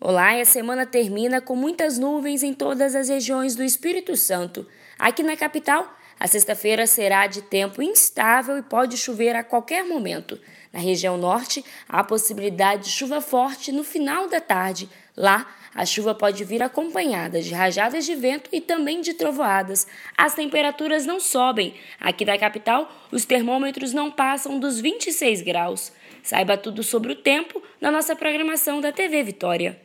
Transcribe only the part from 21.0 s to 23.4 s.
não sobem. Aqui na capital, os